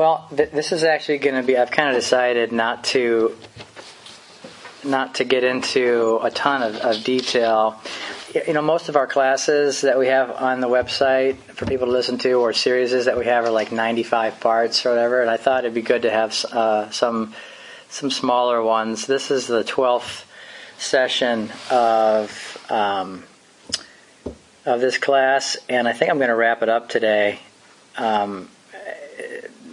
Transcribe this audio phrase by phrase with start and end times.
[0.00, 1.58] Well, th- this is actually going to be.
[1.58, 3.36] I've kind of decided not to
[4.82, 7.78] not to get into a ton of, of detail.
[8.46, 11.92] You know, most of our classes that we have on the website for people to
[11.92, 15.20] listen to, or series that we have, are like 95 parts or whatever.
[15.20, 17.34] And I thought it'd be good to have uh, some
[17.90, 19.06] some smaller ones.
[19.06, 20.24] This is the 12th
[20.78, 23.24] session of um,
[24.64, 27.38] of this class, and I think I'm going to wrap it up today.
[27.98, 28.48] Um,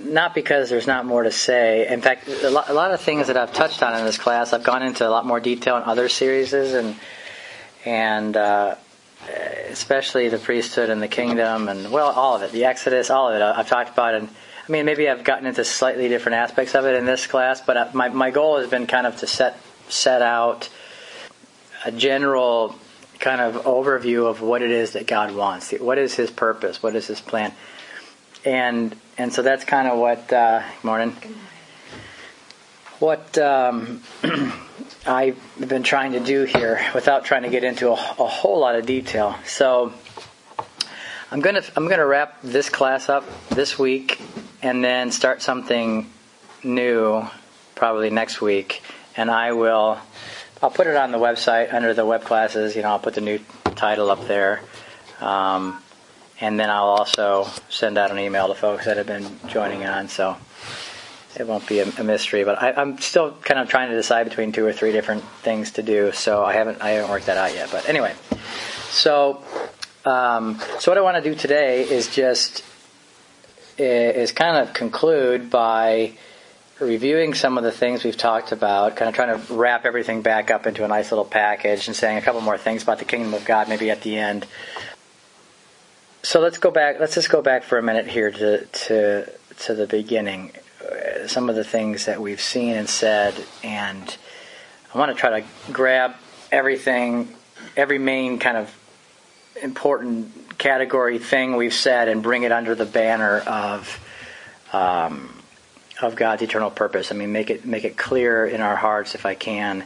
[0.08, 1.88] not because there's not more to say.
[1.88, 4.54] In fact, a lot, a lot, of things that I've touched on in this class,
[4.54, 6.96] I've gone into a lot more detail in other series, and
[7.86, 8.75] and uh,
[9.70, 13.36] especially the priesthood and the kingdom, and well, all of it, the Exodus, all of
[13.36, 13.42] it.
[13.42, 16.96] I've talked about, and I mean, maybe I've gotten into slightly different aspects of it
[16.96, 19.57] in this class, but uh, my my goal has been kind of to set
[19.89, 20.70] set out
[21.86, 22.76] a general
[23.20, 25.71] kind of overview of what it is that God wants.
[25.71, 26.84] What is His purpose?
[26.84, 27.54] What is His plan?
[28.46, 30.32] And and so that's kind of what.
[30.32, 31.15] Uh, morning.
[33.00, 34.02] What um,
[35.06, 37.95] I've been trying to do here, without trying to get into a, a
[38.28, 39.38] whole lot of detail.
[39.45, 39.94] So
[41.31, 44.20] I'm gonna I'm gonna wrap this class up this week,
[44.62, 46.09] and then start something
[46.64, 47.28] new,
[47.75, 48.81] probably next week.
[49.16, 50.00] And I will
[50.62, 52.75] I'll put it on the website under the web classes.
[52.75, 53.40] You know, I'll put the new
[53.75, 54.62] title up there.
[55.19, 55.81] Um,
[56.40, 60.08] and then I'll also send out an email to folks that have been joining on,
[60.08, 60.38] so
[61.36, 62.44] it won't be a, a mystery.
[62.44, 65.72] But I, am still kind of trying to decide between two or three different things
[65.72, 67.70] to do, so I haven't I haven't worked that out yet.
[67.72, 68.14] But anyway,
[68.90, 69.44] so
[70.06, 72.64] um, so what I want to do today is just
[73.78, 76.14] is kind of conclude by
[76.80, 80.52] reviewing some of the things we've talked about, kind of trying to wrap everything back
[80.52, 83.34] up into a nice little package and saying a couple more things about the kingdom
[83.34, 84.46] of God maybe at the end.
[86.28, 87.00] So let's go back.
[87.00, 90.52] Let's just go back for a minute here to to to the beginning.
[90.81, 94.17] Uh, some of the things that we've seen and said, and
[94.94, 96.16] I want to try to grab
[96.52, 97.34] everything,
[97.78, 98.78] every main kind of
[99.63, 103.97] important category thing we've said, and bring it under the banner of.
[104.73, 105.34] Um,
[106.02, 107.12] of God's eternal purpose.
[107.12, 109.85] I mean, make it make it clear in our hearts, if I can,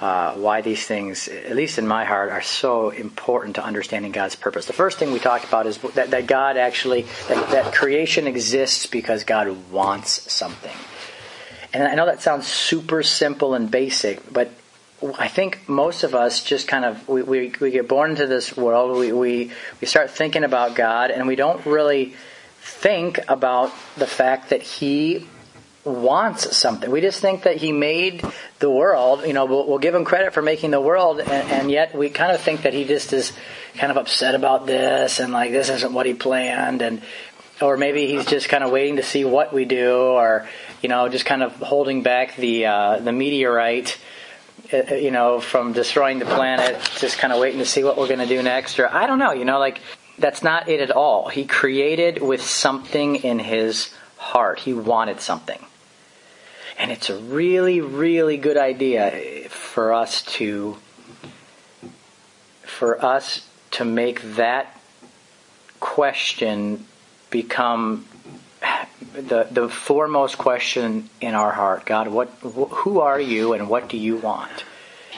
[0.00, 4.36] uh, why these things, at least in my heart, are so important to understanding God's
[4.36, 4.66] purpose.
[4.66, 8.86] The first thing we talked about is that, that God actually that, that creation exists
[8.86, 10.76] because God wants something.
[11.72, 14.50] And I know that sounds super simple and basic, but
[15.18, 18.56] I think most of us just kind of we, we, we get born into this
[18.56, 22.14] world, we, we we start thinking about God, and we don't really
[22.60, 25.26] think about the fact that He
[25.84, 26.90] wants something.
[26.90, 28.24] We just think that he made
[28.58, 29.24] the world.
[29.26, 32.10] You know, we'll, we'll give him credit for making the world, and, and, yet we
[32.10, 33.32] kind of think that he just is
[33.76, 37.02] kind of upset about this, and like this isn't what he planned, and
[37.60, 40.48] or maybe he's just kind of waiting to see what we do, or
[40.82, 43.98] you know, just kind of holding back the uh, the meteorite.
[44.72, 48.08] Uh, you know, from destroying the planet, just kind of waiting to see what we're
[48.08, 49.32] going to do next, or I don't know.
[49.32, 49.80] You know, like
[50.18, 51.28] that's not it at all.
[51.28, 54.58] He created with something in his heart.
[54.58, 55.58] He wanted something.
[56.78, 60.76] And it's a really, really good idea for us to
[62.62, 64.80] for us to make that
[65.80, 66.86] question
[67.30, 68.06] become
[69.12, 71.84] the the foremost question in our heart.
[71.84, 74.64] God, what who are you and what do you want?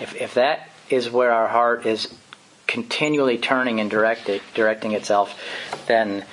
[0.01, 2.13] If if that is where our heart is
[2.67, 5.39] continually turning and directing directing itself,
[5.87, 6.25] then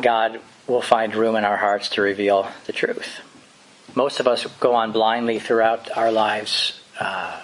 [0.00, 3.20] God will find room in our hearts to reveal the truth
[3.98, 7.36] most of us go on blindly throughout our lives uh,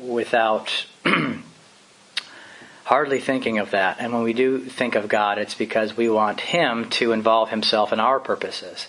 [0.00, 0.86] without
[2.84, 3.98] hardly thinking of that.
[4.00, 7.92] And when we do think of God, it's because we want Him to involve Himself
[7.92, 8.88] in our purposes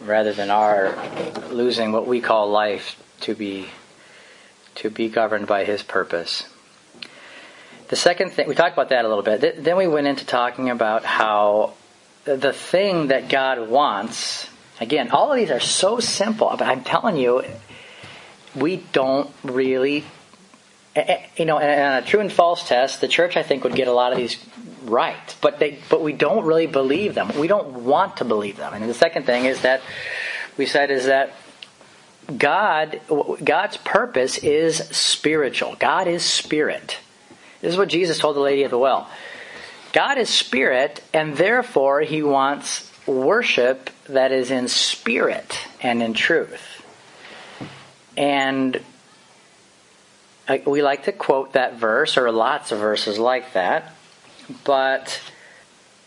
[0.00, 0.94] rather than our
[1.48, 3.70] losing what we call life to be
[4.74, 6.44] to be governed by His purpose.
[7.88, 9.64] The second thing we talked about that a little bit.
[9.64, 11.72] Then we went into talking about how
[12.24, 14.46] the thing that God wants
[14.80, 17.44] Again, all of these are so simple, but I'm telling you,
[18.54, 20.04] we don't really,
[20.96, 23.74] eh, eh, you know, in a true and false test, the church I think would
[23.74, 24.42] get a lot of these
[24.84, 27.30] right, but they, but we don't really believe them.
[27.38, 28.72] We don't want to believe them.
[28.72, 29.82] And the second thing is that
[30.56, 31.34] we said is that
[32.36, 33.00] God,
[33.44, 35.76] God's purpose is spiritual.
[35.78, 36.98] God is spirit.
[37.60, 39.10] This is what Jesus told the lady at the well.
[39.92, 46.84] God is spirit, and therefore He wants worship that is in spirit and in truth.
[48.16, 48.80] And
[50.66, 53.94] we like to quote that verse, or lots of verses like that,
[54.64, 55.20] but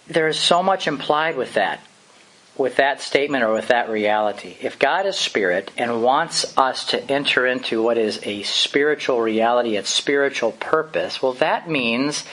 [0.07, 1.79] there is so much implied with that.
[2.55, 4.55] with that statement or with that reality.
[4.61, 9.75] If God is spirit and wants us to enter into what is a spiritual reality,
[9.75, 12.23] a spiritual purpose, well, that means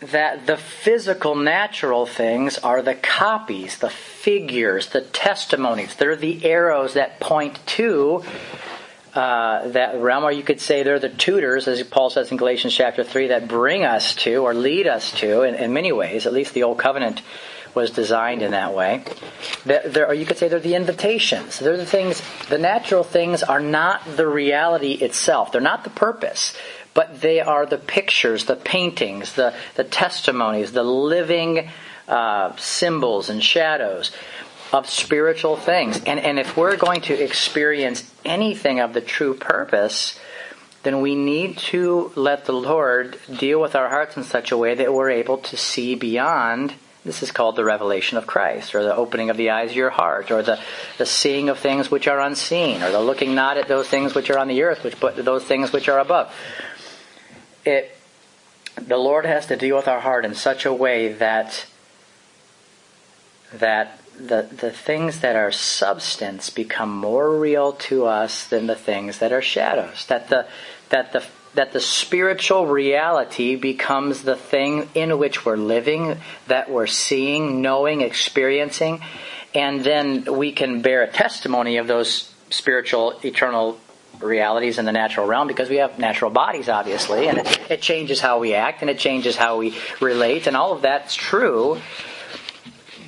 [0.00, 5.94] that the physical, natural things are the copies, the figures, the testimonies.
[5.94, 8.24] They're the arrows that point to
[9.14, 12.74] uh, that realm, or you could say they're the tutors, as Paul says in Galatians
[12.74, 16.32] chapter 3, that bring us to or lead us to, in, in many ways, at
[16.32, 17.22] least the Old Covenant
[17.74, 19.04] was designed in that way.
[19.64, 21.58] There, or you could say they're the invitations.
[21.58, 25.52] They're the things, the natural things are not the reality itself.
[25.52, 26.56] They're not the purpose,
[27.00, 31.70] but they are the pictures, the paintings, the, the testimonies, the living
[32.06, 34.12] uh, symbols and shadows
[34.70, 35.98] of spiritual things.
[36.04, 40.20] And, and if we're going to experience anything of the true purpose,
[40.82, 44.74] then we need to let the Lord deal with our hearts in such a way
[44.74, 46.74] that we're able to see beyond
[47.04, 49.88] this is called the revelation of Christ, or the opening of the eyes of your
[49.88, 50.60] heart, or the,
[50.98, 54.28] the seeing of things which are unseen, or the looking not at those things which
[54.28, 56.30] are on the earth, which, but those things which are above.
[57.64, 57.96] It,
[58.76, 61.66] the Lord has to deal with our heart in such a way that
[63.52, 69.18] that the, the things that are substance become more real to us than the things
[69.18, 70.06] that are shadows.
[70.06, 70.46] That the
[70.90, 71.24] that the
[71.54, 76.16] that the spiritual reality becomes the thing in which we're living,
[76.46, 79.00] that we're seeing, knowing, experiencing,
[79.52, 83.78] and then we can bear a testimony of those spiritual, eternal
[84.20, 88.20] realities in the natural realm because we have natural bodies, obviously, and it, it changes
[88.20, 91.80] how we act and it changes how we relate, and all of that's true.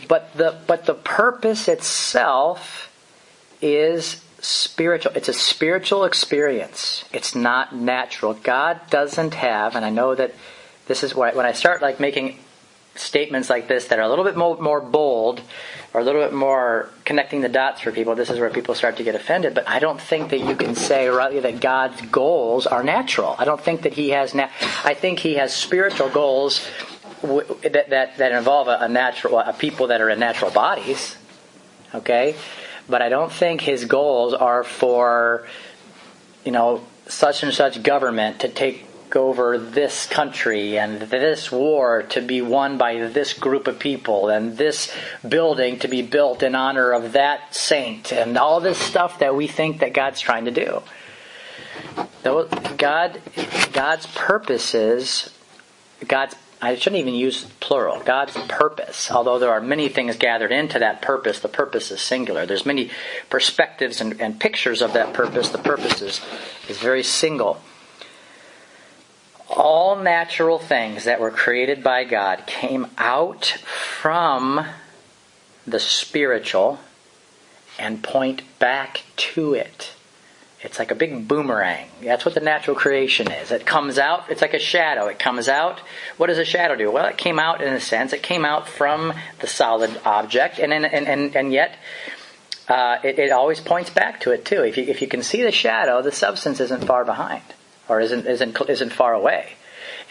[0.09, 2.93] But the but the purpose itself
[3.61, 5.13] is spiritual.
[5.15, 7.05] It's a spiritual experience.
[7.13, 8.35] It's not natural.
[8.35, 10.35] God doesn't have, and I know that
[10.87, 12.39] this is why when I start like making
[12.95, 15.41] statements like this that are a little bit more, more bold
[15.95, 18.97] or a little bit more connecting the dots for people, this is where people start
[18.97, 19.55] to get offended.
[19.55, 23.37] But I don't think that you can say rightly that God's goals are natural.
[23.39, 24.35] I don't think that He has.
[24.35, 24.49] Na-
[24.85, 26.67] I think He has spiritual goals
[27.23, 31.17] that that, that involve a, a natural a people that are in natural bodies.
[31.95, 32.37] Okay,
[32.89, 35.47] but I don't think his goals are for,
[36.45, 38.87] you know, such and such government to take
[39.17, 44.57] over this country and this war to be won by this group of people and
[44.57, 44.93] this
[45.27, 49.47] building to be built in honor of that saint and all this stuff that we
[49.47, 50.83] think that God's trying to do.
[52.77, 53.21] God,
[53.73, 55.31] God's purposes,
[56.07, 58.01] God's I shouldn't even use plural.
[58.05, 62.47] God's purpose, although there are many things gathered into that purpose, the purpose is singular.
[62.47, 62.89] There's many
[63.29, 65.49] perspectives and, and pictures of that purpose.
[65.49, 66.21] The purpose is,
[66.69, 67.61] is very single.
[69.53, 74.67] All natural things that were created by God came out from
[75.67, 76.81] the spiritual
[77.79, 79.95] and point back to it.
[80.63, 81.89] It's like a big boomerang.
[82.03, 83.51] That's what the natural creation is.
[83.51, 85.07] It comes out, it's like a shadow.
[85.07, 85.81] It comes out.
[86.17, 86.91] What does a shadow do?
[86.91, 88.13] Well, it came out in a sense.
[88.13, 91.77] It came out from the solid object, and and and, and yet
[92.69, 94.63] uh, it, it always points back to it too.
[94.63, 97.43] If you if you can see the shadow, the substance isn't far behind,
[97.93, 99.55] or isn't isn't isn't far away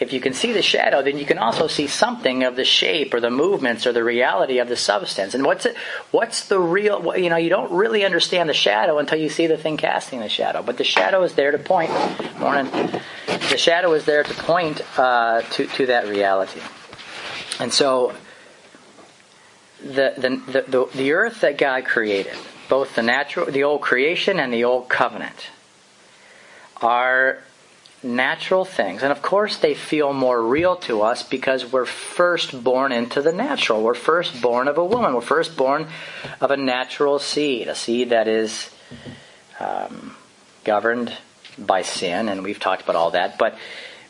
[0.02, 3.14] if you can see the shadow, then you can also see something of the shape
[3.14, 5.34] or the movements or the reality of the substance.
[5.34, 5.76] And what's it?
[6.10, 7.16] What's the real?
[7.16, 10.28] You know, you don't really understand the shadow until you see the thing casting the
[10.28, 10.62] shadow.
[10.62, 11.90] But the shadow is there to point.
[12.38, 12.70] Morning.
[13.26, 16.60] The shadow is there to point uh, to to that reality.
[17.60, 18.12] And so,
[19.80, 22.34] the, the the the earth that God created,
[22.68, 25.50] both the natural, the old creation, and the old covenant,
[26.80, 27.38] are
[28.02, 29.02] natural things.
[29.02, 33.32] And of course, they feel more real to us because we're first born into the
[33.32, 33.82] natural.
[33.82, 35.14] We're first born of a woman.
[35.14, 35.86] We're first born
[36.40, 38.70] of a natural seed, a seed that is
[39.60, 40.16] um,
[40.64, 41.16] governed
[41.58, 43.38] by sin, and we've talked about all that.
[43.38, 43.56] But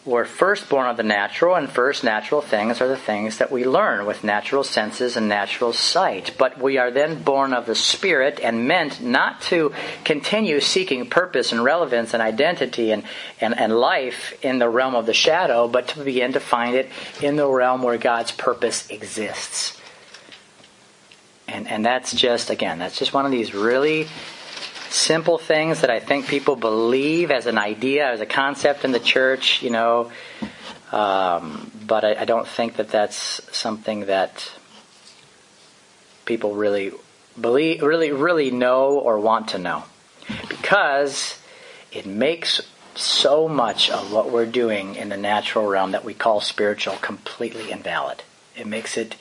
[0.04, 3.64] we're first born of the natural, and first natural things are the things that we
[3.64, 6.34] learn with natural senses and natural sight.
[6.36, 9.72] But we are then born of the Spirit and meant not to
[10.04, 13.04] continue seeking purpose and relevance and identity and,
[13.40, 16.88] and, and life in the realm of the shadow, but to begin to find it
[17.20, 19.80] in the realm where God's purpose exists.
[21.46, 24.08] And, and that's just, again, that's just one of these really
[24.92, 29.00] simple things that I think people believe as an idea, as a concept in the
[29.00, 30.12] church, you know.
[30.92, 34.52] Um, but I, I, don't think that that's something that
[36.26, 36.92] people really
[37.40, 39.84] believe, really, really know or want to know,
[40.50, 41.38] because
[41.92, 42.60] it makes
[42.94, 47.70] so much of what we're doing in the natural realm that we call spiritual completely
[47.70, 48.22] invalid.
[48.54, 49.16] It makes it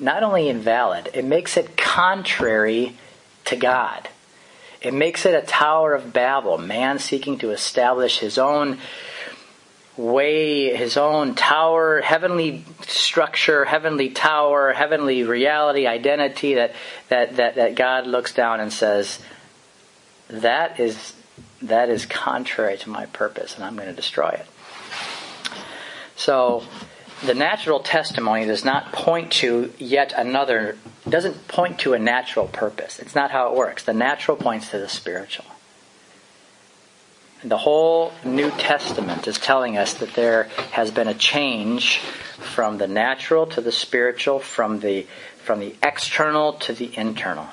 [0.00, 2.96] not only invalid, it makes it contrary
[3.44, 4.08] to God.
[4.80, 8.78] It makes it a Tower of Babel, man seeking to establish his own
[9.96, 16.74] way, his own tower, heavenly structure, heavenly tower, heavenly reality, identity that,
[17.08, 19.20] that, that, that God looks down and says,
[20.28, 21.12] that is,
[21.60, 24.46] that is contrary to my purpose and I'm going to destroy it.
[26.16, 26.64] So,
[27.24, 32.98] the natural testimony does not point to yet another, doesn't point to a natural purpose.
[32.98, 33.84] It's not how it works.
[33.84, 35.44] The natural points to the spiritual.
[37.42, 42.86] The whole New Testament is telling us that there has been a change from the
[42.86, 45.06] natural to the spiritual, from the,
[45.42, 47.48] from the external to the internal.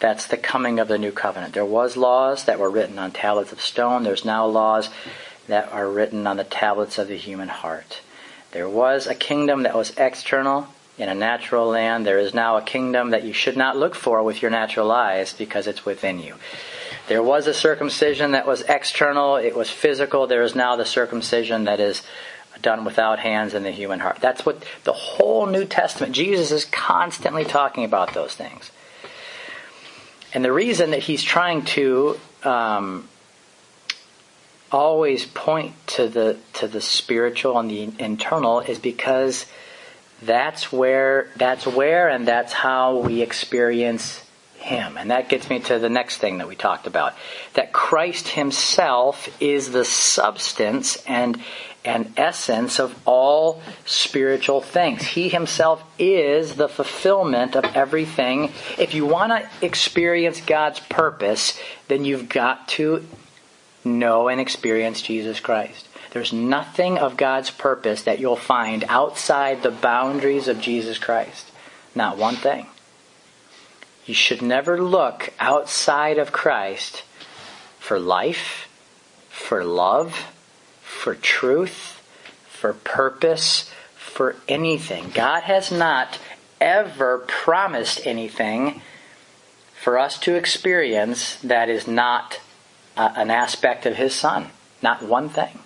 [0.00, 1.54] That's the coming of the new covenant.
[1.54, 4.04] There was laws that were written on tablets of stone.
[4.04, 4.88] There's now laws
[5.48, 8.00] that are written on the tablets of the human heart.
[8.52, 12.06] There was a kingdom that was external in a natural land.
[12.06, 15.32] There is now a kingdom that you should not look for with your natural eyes
[15.32, 16.34] because it's within you.
[17.08, 20.26] There was a circumcision that was external, it was physical.
[20.26, 22.02] There is now the circumcision that is
[22.60, 24.18] done without hands in the human heart.
[24.20, 28.70] That's what the whole New Testament, Jesus is constantly talking about those things.
[30.34, 33.08] And the reason that he's trying to um,
[34.70, 39.46] always point to the to the spiritual and the internal is because
[40.22, 44.24] that's where that's where and that's how we experience
[44.58, 44.98] him.
[44.98, 47.14] And that gets me to the next thing that we talked about.
[47.54, 51.40] That Christ himself is the substance and
[51.84, 55.02] and essence of all spiritual things.
[55.02, 58.52] He himself is the fulfillment of everything.
[58.76, 63.06] If you want to experience God's purpose, then you've got to
[63.88, 65.88] know and experience Jesus Christ.
[66.10, 71.50] There's nothing of God's purpose that you'll find outside the boundaries of Jesus Christ.
[71.94, 72.66] Not one thing.
[74.06, 77.02] You should never look outside of Christ
[77.78, 78.68] for life,
[79.28, 80.32] for love,
[80.82, 82.00] for truth,
[82.48, 85.10] for purpose, for anything.
[85.14, 86.18] God has not
[86.60, 88.80] ever promised anything
[89.80, 92.40] for us to experience that is not
[92.98, 94.46] uh, an aspect of His Son.
[94.82, 95.58] Not one thing.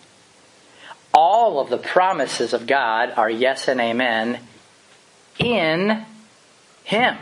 [1.14, 4.38] All of the promises of God are yes and amen
[5.38, 6.04] in
[6.84, 7.16] Him.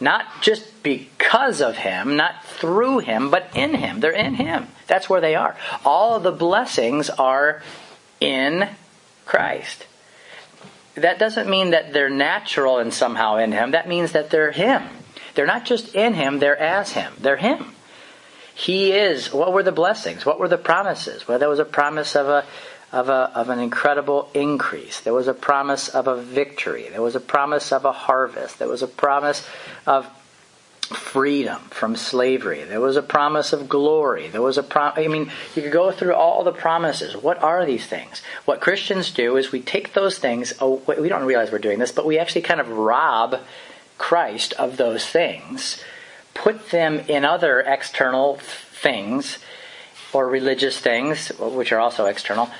[0.00, 4.00] Not just because of Him, not through Him, but in Him.
[4.00, 4.68] They're in Him.
[4.86, 5.56] That's where they are.
[5.84, 7.62] All of the blessings are
[8.18, 8.68] in
[9.26, 9.86] Christ.
[10.94, 13.72] That doesn't mean that they're natural and somehow in Him.
[13.72, 14.82] That means that they're Him.
[15.34, 17.12] They're not just in Him, they're as Him.
[17.20, 17.74] They're Him.
[18.60, 19.32] He is.
[19.32, 20.26] What were the blessings?
[20.26, 21.26] What were the promises?
[21.26, 22.44] Well, there was a promise of a
[22.92, 25.00] of a of an incredible increase.
[25.00, 26.86] There was a promise of a victory.
[26.90, 28.58] There was a promise of a harvest.
[28.58, 29.48] There was a promise
[29.86, 30.06] of
[30.82, 32.62] freedom from slavery.
[32.64, 34.28] There was a promise of glory.
[34.28, 37.16] There was a prom- I mean, you could go through all the promises.
[37.16, 38.20] What are these things?
[38.44, 40.52] What Christians do is we take those things.
[40.60, 43.40] Oh, we don't realize we're doing this, but we actually kind of rob
[43.96, 45.82] Christ of those things,
[46.34, 49.38] put them in other external things
[50.12, 52.50] or religious things, which are also external,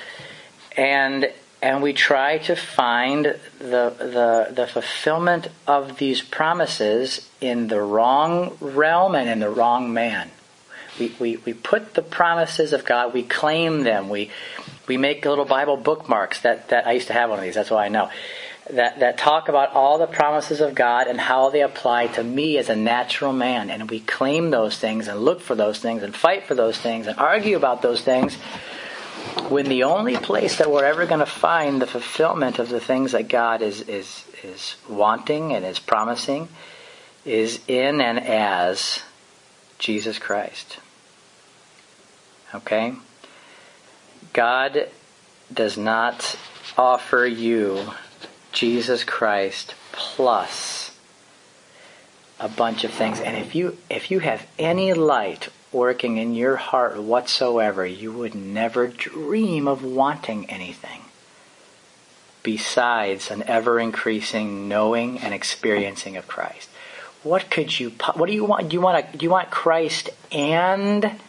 [0.77, 3.25] and and we try to find
[3.59, 9.93] the, the, the fulfillment of these promises in the wrong realm and in the wrong
[9.93, 10.31] man.
[10.99, 14.31] We, we, we put the promises of God, we claim them, we,
[14.87, 17.71] we make little Bible bookmarks that, that I used to have one of these, that's
[17.71, 18.11] why I know.
[18.73, 22.57] That, that talk about all the promises of God and how they apply to me
[22.57, 23.69] as a natural man.
[23.69, 27.07] And we claim those things and look for those things and fight for those things
[27.07, 28.37] and argue about those things
[29.49, 33.13] when the only place that we're ever going to find the fulfillment of the things
[33.13, 36.49] that God is, is, is wanting and is promising
[37.25, 39.03] is in and as
[39.79, 40.79] Jesus Christ.
[42.55, 42.95] Okay?
[44.33, 44.89] God
[45.53, 46.37] does not
[46.79, 47.91] offer you
[48.53, 50.97] Jesus Christ plus
[52.39, 53.21] a bunch of things.
[53.21, 58.35] And if you if you have any light working in your heart whatsoever, you would
[58.35, 61.03] never dream of wanting anything
[62.43, 66.69] besides an ever increasing knowing and experiencing of Christ.
[67.23, 67.91] What could you?
[68.15, 68.71] What do you want?
[68.71, 71.21] Do you want a, Do you want Christ and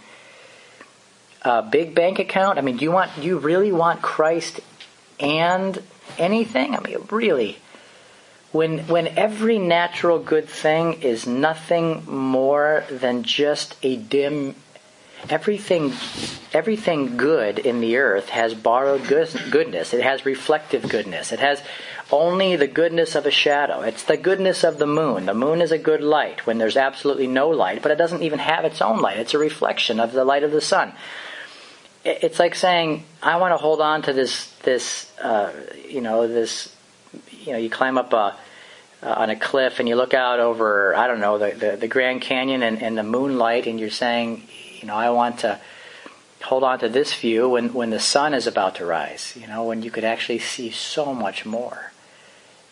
[1.41, 2.57] a big bank account?
[2.57, 3.11] I mean, do you want?
[3.15, 4.61] Do you really want Christ
[5.19, 5.83] and
[6.17, 6.75] anything?
[6.75, 7.57] I mean, really
[8.51, 14.55] when when every natural good thing is nothing more than just a dim
[15.29, 15.93] everything
[16.51, 21.61] everything good in the earth has borrowed good, goodness it has reflective goodness it has
[22.11, 23.81] only the goodness of a shadow.
[23.81, 25.25] It's the goodness of the moon.
[25.25, 28.39] The moon is a good light when there's absolutely no light, but it doesn't even
[28.39, 29.17] have its own light.
[29.17, 30.91] It's a reflection of the light of the sun.
[32.03, 35.51] It's like saying, I want to hold on to this, this, uh,
[35.87, 36.75] you know, this,
[37.31, 38.35] you know, you climb up a,
[39.03, 41.87] uh, on a cliff and you look out over, I don't know, the, the, the
[41.87, 44.47] Grand Canyon and, and the moonlight, and you're saying,
[44.79, 45.59] you know, I want to
[46.43, 49.63] hold on to this view when, when the sun is about to rise, you know,
[49.63, 51.91] when you could actually see so much more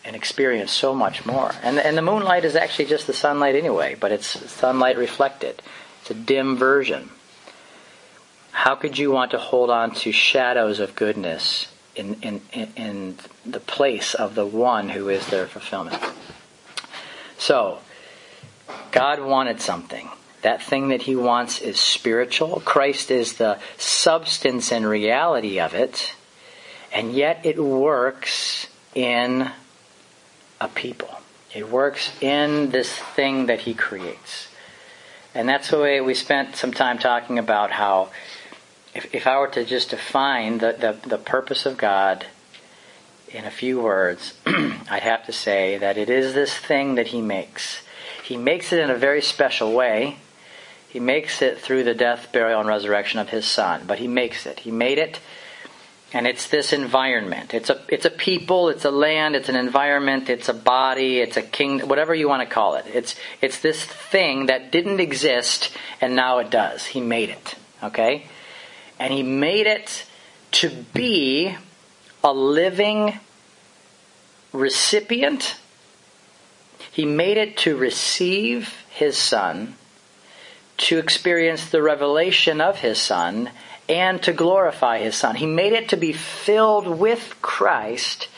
[0.04, 1.52] and experience so much more.
[1.62, 5.62] And, and the moonlight is actually just the sunlight anyway, but it's sunlight reflected.
[6.00, 7.10] It's a dim version.
[8.60, 13.58] How could you want to hold on to shadows of goodness in, in, in the
[13.58, 15.98] place of the one who is their fulfillment?
[17.38, 17.78] So,
[18.92, 20.10] God wanted something.
[20.42, 22.60] That thing that he wants is spiritual.
[22.62, 26.14] Christ is the substance and reality of it.
[26.92, 29.50] And yet it works in
[30.60, 31.22] a people.
[31.54, 34.48] It works in this thing that he creates.
[35.34, 38.10] And that's the way we spent some time talking about how
[38.94, 42.26] if, if I were to just define the, the, the purpose of God
[43.28, 47.22] in a few words, I'd have to say that it is this thing that he
[47.22, 47.82] makes.
[48.24, 50.16] He makes it in a very special way.
[50.88, 53.84] He makes it through the death, burial, and resurrection of his son.
[53.86, 54.60] But he makes it.
[54.60, 55.20] He made it,
[56.12, 57.54] and it's this environment.
[57.54, 58.68] It's a it's a people.
[58.68, 59.36] It's a land.
[59.36, 60.28] It's an environment.
[60.28, 61.20] It's a body.
[61.20, 61.80] It's a king.
[61.80, 62.86] Whatever you want to call it.
[62.92, 65.70] It's it's this thing that didn't exist,
[66.00, 66.86] and now it does.
[66.86, 67.54] He made it.
[67.84, 68.26] Okay,
[69.00, 70.06] and he made it
[70.52, 71.56] to be
[72.22, 73.18] a living
[74.52, 75.56] recipient.
[76.92, 79.74] He made it to receive his son
[80.80, 83.50] to experience the revelation of his Son
[83.86, 85.36] and to glorify his Son.
[85.36, 88.28] He made it to be filled with Christ.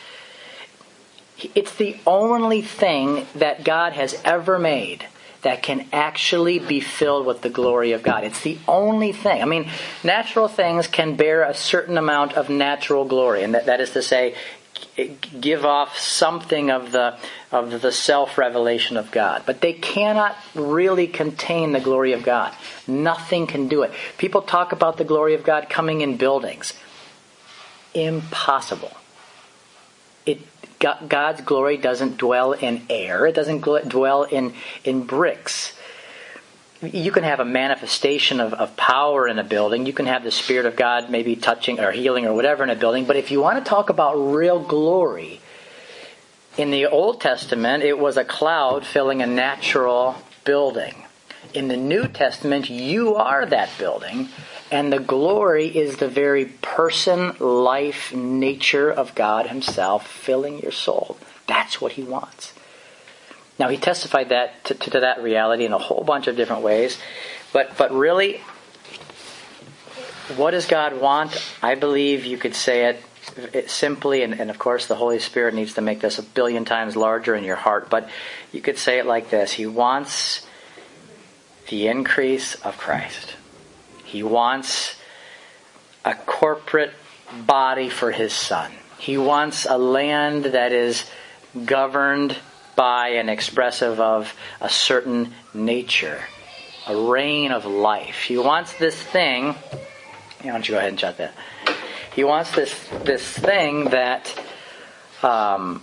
[1.55, 5.05] It's the only thing that God has ever made
[5.43, 8.23] that can actually be filled with the glory of God.
[8.23, 9.41] It's the only thing.
[9.41, 9.69] I mean,
[10.03, 14.01] natural things can bear a certain amount of natural glory, and that, that is to
[14.01, 14.35] say,
[15.39, 17.17] give off something of the
[17.51, 22.53] of the self revelation of God, but they cannot really contain the glory of God.
[22.87, 23.91] Nothing can do it.
[24.17, 26.73] People talk about the glory of God coming in buildings.
[27.93, 28.91] Impossible.
[31.07, 33.25] God's glory doesn't dwell in air.
[33.25, 35.73] It doesn't dwell in in bricks
[36.91, 39.85] you can have a manifestation of, of power in a building.
[39.85, 42.75] You can have the Spirit of God maybe touching or healing or whatever in a
[42.75, 43.05] building.
[43.05, 45.39] But if you want to talk about real glory,
[46.57, 50.93] in the Old Testament, it was a cloud filling a natural building.
[51.53, 54.29] In the New Testament, you are that building,
[54.73, 61.15] and the glory is the very person, life, nature of God Himself filling your soul.
[61.45, 62.53] That's what He wants.
[63.59, 66.97] Now he testified that to, to, that reality in a whole bunch of different ways,
[67.53, 68.41] but but really,
[70.35, 71.39] what does God want?
[71.61, 73.03] I believe you could say it,
[73.53, 76.65] it simply, and, and of course the Holy Spirit needs to make this a billion
[76.65, 77.91] times larger in your heart.
[77.91, 78.09] But
[78.51, 80.47] you could say it like this: He wants
[81.69, 83.35] the increase of Christ.
[84.13, 84.95] He wants
[86.05, 86.93] a corporate
[87.47, 88.71] body for His Son.
[88.99, 91.09] He wants a land that is
[91.65, 92.37] governed
[92.75, 96.21] by and expressive of a certain nature,
[96.85, 98.21] a reign of life.
[98.21, 99.55] He wants this thing.
[100.43, 101.33] Why don't you go ahead and shut that?
[102.13, 104.31] He wants this this thing that
[105.23, 105.81] um,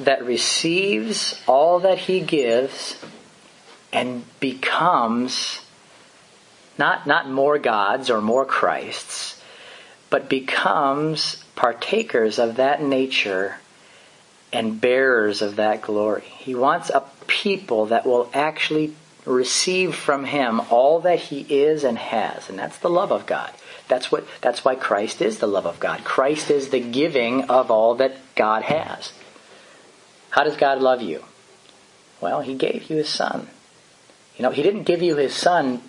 [0.00, 2.98] that receives all that he gives
[3.92, 5.60] and becomes
[6.78, 9.40] not not more gods or more Christs,
[10.10, 13.56] but becomes partakers of that nature
[14.52, 16.22] and bearers of that glory.
[16.22, 21.96] He wants a people that will actually receive from him all that he is and
[21.96, 23.50] has and that's the love of god.
[23.88, 26.04] That's what that's why christ is the love of god.
[26.04, 29.12] Christ is the giving of all that god has.
[30.30, 31.24] How does god love you?
[32.20, 33.48] Well he gave you his son.
[34.36, 35.80] You know he didn't give you his son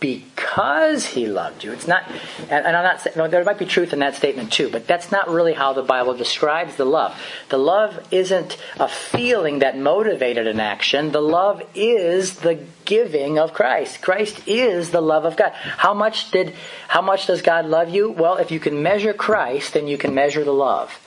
[0.00, 1.72] because he loved you.
[1.72, 2.10] It's not,
[2.48, 5.12] and, I'm not saying, no, there might be truth in that statement too, but that's
[5.12, 7.14] not really how the Bible describes the love.
[7.50, 11.12] The love isn't a feeling that motivated an action.
[11.12, 14.00] The love is the giving of Christ.
[14.00, 15.52] Christ is the love of God.
[15.52, 16.54] How much did,
[16.88, 18.10] how much does God love you?
[18.10, 20.98] Well, if you can measure Christ, then you can measure the love.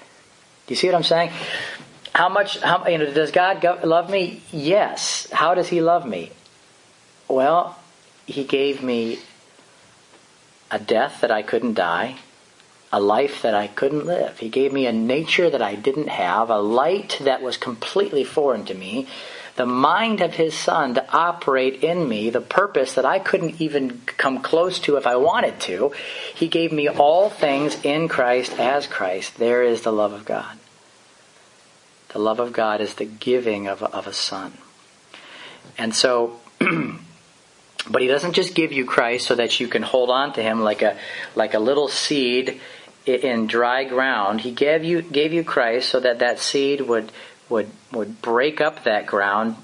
[0.68, 1.32] Do you see what I'm saying?
[2.14, 4.44] How much, how, you know, does God love me?
[4.52, 5.28] Yes.
[5.32, 6.32] How does He love me?
[7.28, 7.78] Well,
[8.26, 9.20] he gave me
[10.72, 12.18] a death that I couldn't die,
[12.92, 14.40] a life that I couldn't live.
[14.40, 18.66] He gave me a nature that I didn't have, a light that was completely foreign
[18.66, 19.08] to me,
[19.56, 24.02] the mind of His Son to operate in me, the purpose that I couldn't even
[24.06, 25.92] come close to if I wanted to.
[26.34, 29.38] He gave me all things in Christ as Christ.
[29.38, 30.58] There is the love of God.
[32.10, 34.54] The love of God is the giving of a, of a son.
[35.78, 36.40] And so,
[37.90, 40.62] but he doesn't just give you Christ so that you can hold on to him
[40.62, 40.98] like a
[41.36, 42.62] like a little seed
[43.06, 44.42] in dry ground.
[44.42, 47.12] He gave you gave you Christ so that that seed would
[47.50, 49.58] would would break up that ground,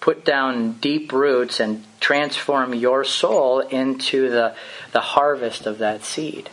[0.00, 4.54] put down deep roots, and transform your soul into the
[4.92, 6.50] the harvest of that seed.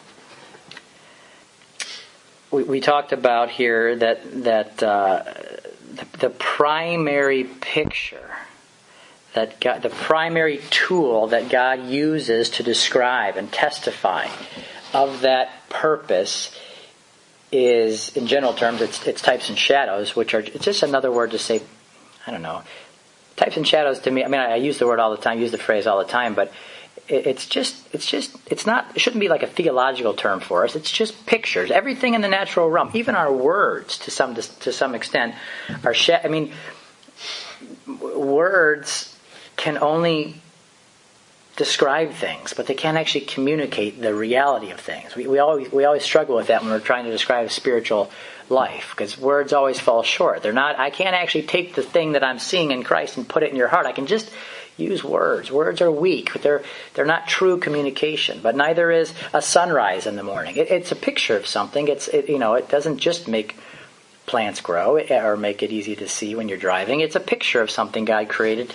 [2.50, 5.24] We, we talked about here that that uh,
[5.94, 8.37] the, the primary picture
[9.38, 14.28] that God, the primary tool that God uses to describe and testify
[14.96, 16.58] of that purpose
[17.52, 21.32] is, in general terms, it's, it's types and shadows, which are it's just another word
[21.32, 21.62] to say,
[22.26, 22.64] I don't know,
[23.36, 24.26] types and shadows to me.
[24.26, 26.12] I mean, I, I use the word all the time, use the phrase all the
[26.12, 26.52] time, but
[27.08, 30.64] it, it's just, it's just, it's not, it shouldn't be like a theological term for
[30.64, 30.76] us.
[30.76, 31.70] It's just pictures.
[31.70, 35.36] Everything in the natural realm, even our words, to some to some extent,
[35.84, 35.94] are.
[35.94, 36.54] Sh- I mean,
[37.88, 39.14] words
[39.58, 40.36] can only
[41.58, 45.16] describe things, but they can't actually communicate the reality of things.
[45.16, 48.12] We, we, always, we always struggle with that when we're trying to describe spiritual
[48.48, 50.44] life because words always fall short.
[50.44, 53.42] They're not, I can't actually take the thing that I'm seeing in Christ and put
[53.42, 53.88] it in your heart.
[53.88, 54.32] I can just
[54.78, 55.52] use words.
[55.52, 56.32] Words are weak.
[56.32, 60.56] But they're, they're not true communication, but neither is a sunrise in the morning.
[60.56, 61.88] It, it's a picture of something.
[61.88, 63.56] It's, it, you know, it doesn't just make
[64.28, 67.00] plants grow eh, or make it easy to see when you're driving.
[67.00, 68.72] It's a picture of something God created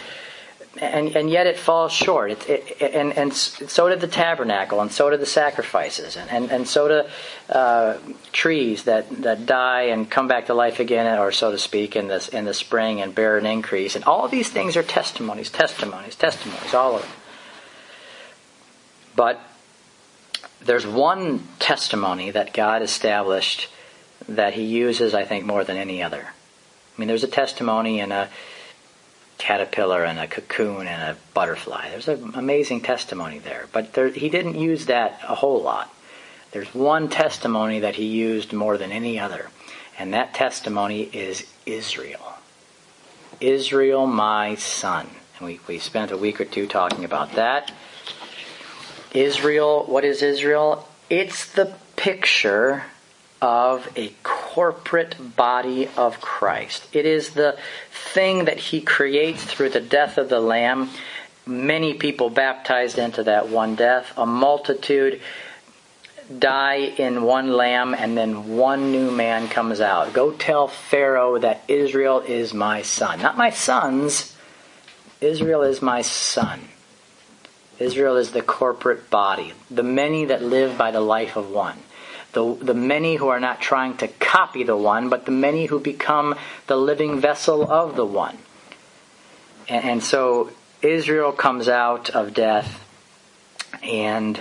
[0.81, 2.31] and, and yet it falls short.
[2.31, 6.51] It, it, and, and so did the tabernacle, and so did the sacrifices, and, and,
[6.51, 7.99] and so do uh,
[8.33, 12.09] trees that, that die and come back to life again, or so to speak, in,
[12.09, 13.97] this, in the spring and bear an increase.
[13.97, 17.11] And all these things are testimonies, testimonies, testimonies, all of them.
[19.15, 19.41] But
[20.65, 23.69] there's one testimony that God established
[24.29, 26.29] that He uses, I think, more than any other.
[26.97, 28.31] I mean, there's a testimony in a
[29.43, 31.91] caterpillar and a cocoon and a butterfly.
[31.91, 33.67] There's an amazing testimony there.
[33.73, 35.93] But there, he didn't use that a whole lot.
[36.53, 39.49] There's one testimony that he used more than any other,
[39.99, 42.35] and that testimony is Israel.
[43.41, 45.09] Israel, my son.
[45.39, 47.73] And we, we spent a week or two talking about that.
[49.13, 50.87] Israel, what is Israel?
[51.11, 52.85] It's the picture
[53.43, 56.87] of a corporate body of Christ.
[56.93, 57.59] It is the
[57.91, 60.91] thing that he creates through the death of the Lamb.
[61.45, 64.13] Many people baptized into that one death.
[64.17, 65.21] A multitude
[66.39, 70.13] die in one lamb, and then one new man comes out.
[70.13, 73.21] Go tell Pharaoh that Israel is my son.
[73.21, 74.37] Not my sons.
[75.21, 76.69] Israel is my son.
[77.81, 81.79] Israel is the corporate body, the many that live by the life of one
[82.33, 85.79] the, the many who are not trying to copy the one, but the many who
[85.79, 86.35] become
[86.67, 88.39] the living vessel of the one.
[89.69, 92.89] And, and so Israel comes out of death,
[93.83, 94.41] and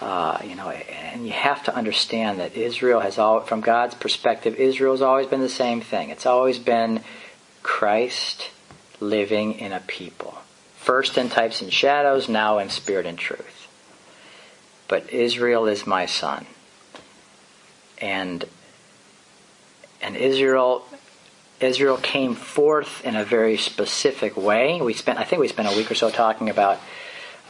[0.00, 4.56] uh, you know, and you have to understand that Israel has all, from God's perspective,
[4.56, 6.10] Israel's always been the same thing.
[6.10, 7.00] It's always been
[7.62, 8.50] Christ
[9.00, 10.34] living in a people.
[10.76, 13.68] First in types and shadows, now in spirit and truth.
[14.86, 16.46] But Israel is my son
[18.00, 18.44] and
[20.02, 20.84] and Israel
[21.60, 24.80] Israel came forth in a very specific way.
[24.80, 26.80] We spent I think we spent a week or so talking about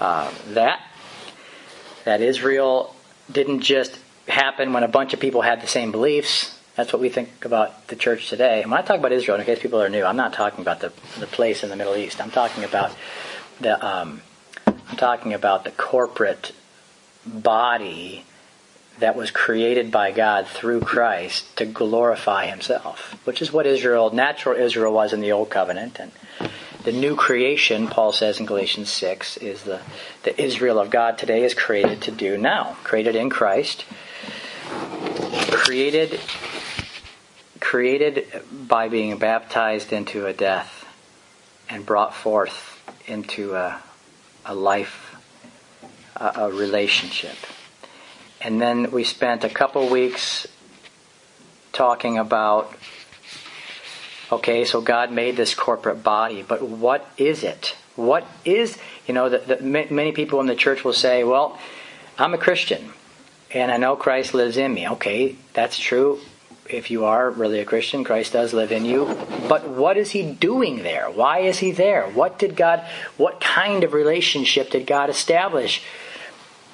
[0.01, 0.81] uh, that
[2.05, 2.95] that Israel
[3.31, 6.59] didn't just happen when a bunch of people had the same beliefs.
[6.77, 8.63] That's what we think about the church today.
[8.63, 10.93] when I talk about Israel, in case people are new, I'm not talking about the
[11.19, 12.21] the place in the Middle East.
[12.21, 12.95] I'm talking about
[13.61, 14.23] the um,
[14.67, 16.53] I'm talking about the corporate
[17.27, 18.25] body
[18.99, 24.57] that was created by God through Christ to glorify himself, which is what Israel, natural
[24.57, 25.99] Israel was in the Old Covenant.
[25.99, 26.13] And
[26.85, 29.81] the new creation, Paul says in Galatians 6, is the,
[30.23, 32.77] the Israel of God today is created to do now.
[32.85, 33.85] Created in Christ.
[35.51, 36.21] Created,
[37.59, 40.87] created by being baptized into a death
[41.69, 43.81] and brought forth into a,
[44.45, 45.17] a life,
[46.17, 47.37] a, a relationship.
[48.45, 50.47] And then we spent a couple weeks
[51.73, 52.73] talking about
[54.31, 57.77] okay, so God made this corporate body, but what is it?
[57.95, 58.77] What is,
[59.07, 61.59] you know, the, many people in the church will say, well,
[62.19, 62.93] I'm a Christian.
[63.55, 64.89] and I know Christ lives in me.
[64.89, 66.19] Okay, that's true.
[66.69, 69.17] If you are really a Christian, Christ does live in you.
[69.49, 71.11] But what is he doing there?
[71.11, 72.09] Why is he there?
[72.09, 72.85] What did God,
[73.17, 75.83] what kind of relationship did God establish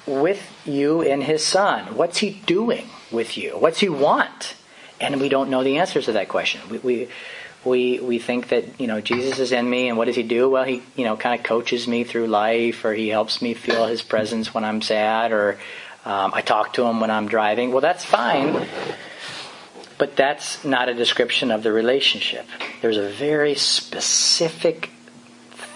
[0.05, 1.95] with you and his son?
[1.95, 3.51] What's he doing with you?
[3.51, 4.55] What's he want?
[4.99, 6.61] And we don't know the answers to that question.
[6.69, 7.07] We, we,
[7.63, 10.49] we, we think that, you know, Jesus is in me and what does he do?
[10.49, 13.87] Well, he, you know, kind of coaches me through life or he helps me feel
[13.87, 15.59] his presence when I'm sad or
[16.05, 17.71] um, I talk to him when I'm driving.
[17.71, 18.67] Well, that's fine.
[19.97, 22.47] But that's not a description of the relationship.
[22.81, 24.89] There's a very specific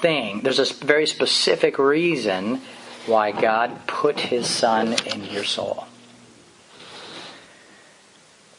[0.02, 2.62] thing, there's a very specific reason
[3.08, 5.86] why God put his son in your soul.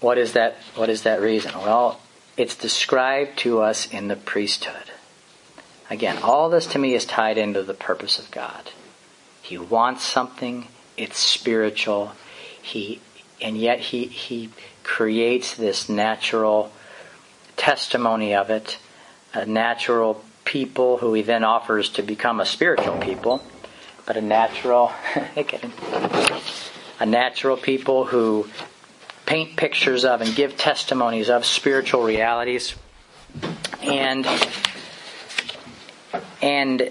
[0.00, 1.52] What is that what is that reason?
[1.54, 2.00] Well,
[2.36, 4.90] it's described to us in the priesthood.
[5.88, 8.70] Again, all this to me is tied into the purpose of God.
[9.40, 12.12] He wants something, it's spiritual.
[12.60, 13.00] He
[13.40, 14.50] and yet he he
[14.82, 16.72] creates this natural
[17.56, 18.78] testimony of it,
[19.32, 23.42] a natural people who he then offers to become a spiritual people,
[24.06, 24.92] but a natural
[27.00, 28.48] a natural people who
[29.26, 32.74] paint pictures of and give testimonies of spiritual realities
[33.82, 34.26] and
[36.40, 36.90] and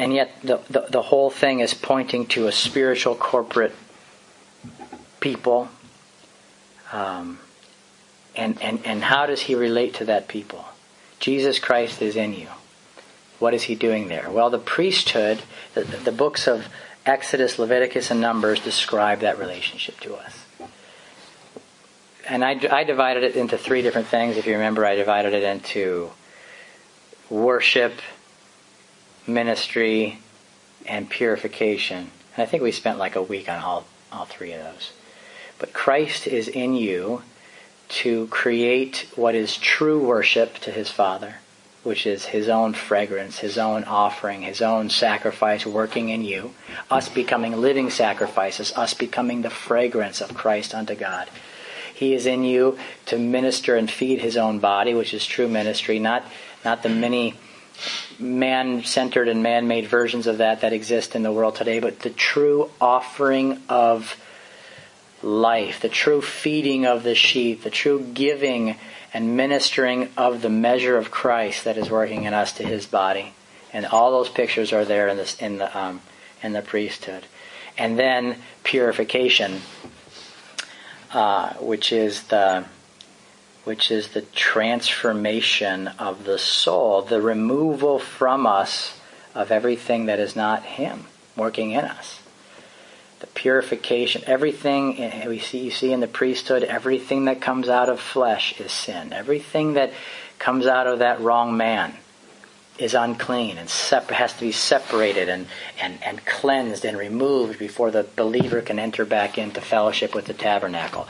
[0.00, 3.74] and yet the, the, the whole thing is pointing to a spiritual corporate
[5.20, 5.68] people.
[6.90, 7.38] Um,
[8.34, 10.64] and, and, and how does he relate to that people?
[11.18, 12.48] Jesus Christ is in you.
[13.40, 14.30] What is he doing there?
[14.30, 15.42] Well, the priesthood,
[15.74, 16.68] the, the books of
[17.04, 20.44] Exodus, Leviticus, and Numbers describe that relationship to us.
[22.28, 24.36] And I, I divided it into three different things.
[24.36, 26.10] If you remember, I divided it into
[27.28, 27.94] worship,
[29.26, 30.20] ministry,
[30.86, 32.10] and purification.
[32.36, 34.92] And I think we spent like a week on all, all three of those.
[35.58, 37.22] But Christ is in you
[37.88, 41.36] to create what is true worship to his Father,
[41.82, 46.52] which is his own fragrance, his own offering, his own sacrifice working in you,
[46.90, 51.28] us becoming living sacrifices, us becoming the fragrance of Christ unto God.
[51.94, 55.98] He is in you to minister and feed his own body, which is true ministry,
[55.98, 56.24] not,
[56.64, 57.34] not the many
[58.18, 62.00] man centered and man made versions of that that exist in the world today, but
[62.00, 64.16] the true offering of
[65.22, 68.76] life, the true feeding of the sheep, the true giving
[69.12, 73.34] and ministering of the measure of Christ that is working in us to His body,
[73.72, 76.00] and all those pictures are there in this in the um,
[76.42, 77.26] in the priesthood,
[77.76, 79.62] and then purification,
[81.12, 82.64] uh, which is the
[83.64, 88.98] which is the transformation of the soul, the removal from us
[89.34, 91.04] of everything that is not Him
[91.36, 92.19] working in us.
[93.20, 97.88] The purification, everything eh, we see, you see in the priesthood, everything that comes out
[97.88, 99.12] of flesh is sin.
[99.12, 99.92] Everything that
[100.38, 101.94] comes out of that wrong man
[102.78, 105.46] is unclean and has to be separated and,
[105.80, 110.34] and, and cleansed and removed before the believer can enter back into fellowship with the
[110.34, 111.06] tabernacle.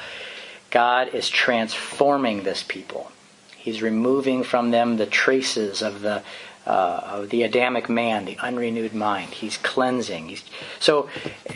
[0.70, 3.12] God is transforming this people.
[3.56, 6.22] He's removing from them the traces of the
[6.70, 9.30] uh, the Adamic man, the unrenewed mind.
[9.30, 10.28] He's cleansing.
[10.28, 10.44] He's,
[10.78, 11.08] so
[11.48, 11.54] uh,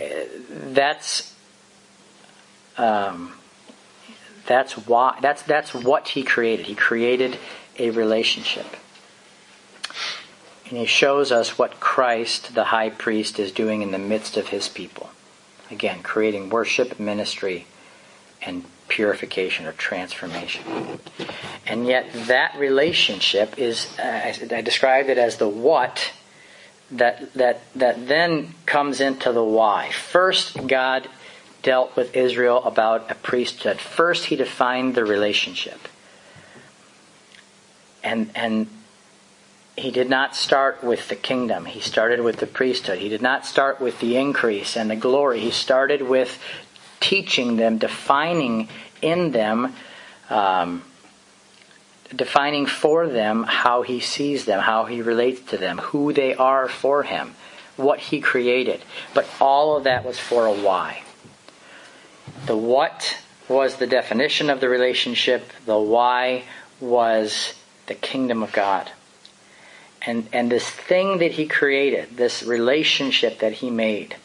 [0.50, 1.33] that's
[2.77, 3.35] um,
[4.46, 6.66] that's why that's that's what he created.
[6.66, 7.38] He created
[7.79, 8.66] a relationship,
[10.68, 14.48] and he shows us what Christ, the High Priest, is doing in the midst of
[14.48, 15.11] his people.
[15.70, 17.66] Again, creating worship, ministry,
[18.42, 20.62] and purification or transformation.
[21.66, 26.12] And yet, that relationship is, uh, I described it as the what
[26.90, 29.90] that, that, that then comes into the why.
[29.90, 31.09] First, God
[31.62, 33.81] dealt with Israel about a priesthood.
[33.81, 35.88] First, he defined the relationship.
[38.03, 38.68] And, and
[39.77, 41.64] he did not start with the kingdom.
[41.64, 42.99] He started with the priesthood.
[42.99, 45.40] He did not start with the increase and the glory.
[45.40, 46.38] He started with
[47.05, 48.67] teaching them, defining
[49.03, 49.75] in them,
[50.31, 50.83] um,
[52.14, 56.67] defining for them how he sees them, how he relates to them, who they are
[56.67, 57.35] for him,
[57.77, 58.81] what he created.
[59.12, 61.03] But all of that was for a why.
[62.47, 66.45] The what was the definition of the relationship, the why
[66.81, 67.53] was
[67.87, 68.90] the kingdom of God.
[70.01, 74.17] And, and this thing that he created, this relationship that he made,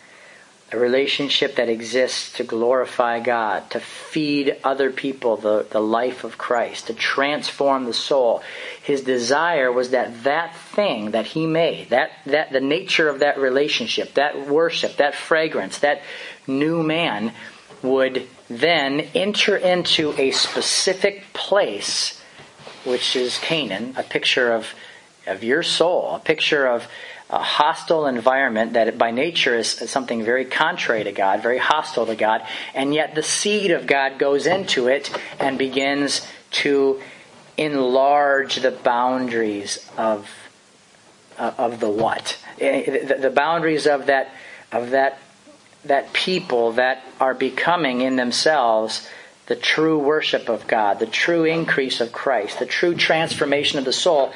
[0.72, 6.38] a relationship that exists to glorify God, to feed other people the, the life of
[6.38, 8.42] Christ, to transform the soul.
[8.84, 13.40] His desire was that that thing that he made, that, that the nature of that
[13.40, 16.02] relationship, that worship, that fragrance, that
[16.46, 17.34] new man
[17.82, 22.22] would then enter into a specific place,
[22.84, 24.74] which is Canaan, a picture of,
[25.26, 26.88] of your soul, a picture of
[27.30, 32.16] a hostile environment that by nature is something very contrary to God, very hostile to
[32.16, 37.02] God, and yet the seed of God goes into it and begins to
[37.58, 40.30] enlarge the boundaries of
[41.38, 44.34] uh, of the what, eh, the, the boundaries of that
[44.72, 45.20] of that
[45.86, 49.08] that people that are becoming in themselves
[49.46, 53.94] the true worship of God, the true increase of Christ, the true transformation of the
[53.94, 54.32] soul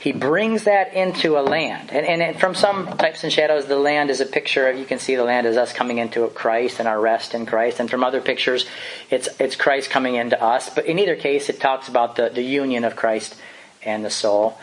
[0.00, 1.90] he brings that into a land.
[1.90, 5.00] And, and from some types and shadows, the land is a picture of, you can
[5.00, 7.80] see the land as us coming into Christ and our rest in Christ.
[7.80, 8.64] And from other pictures,
[9.10, 10.70] it's, it's Christ coming into us.
[10.70, 13.34] But in either case, it talks about the, the union of Christ
[13.82, 14.56] and the soul.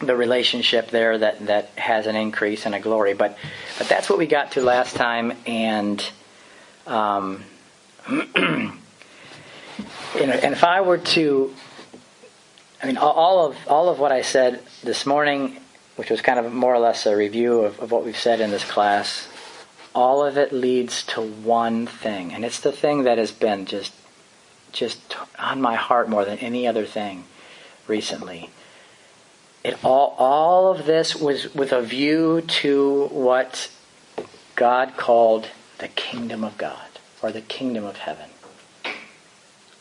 [0.00, 3.14] The relationship there that, that has an increase and a glory.
[3.14, 3.38] But,
[3.78, 5.32] but that's what we got to last time.
[5.46, 6.06] And,
[6.86, 7.42] um,
[8.06, 8.74] and
[10.14, 11.54] if I were to
[12.82, 15.58] I mean, all of all of what I said this morning,
[15.96, 18.50] which was kind of more or less a review of, of what we've said in
[18.50, 19.28] this class,
[19.94, 23.92] all of it leads to one thing, and it's the thing that has been just
[24.72, 27.24] just on my heart more than any other thing
[27.86, 28.48] recently.
[29.62, 33.70] It all all of this was with a view to what
[34.56, 36.88] God called the kingdom of God
[37.22, 38.30] or the kingdom of heaven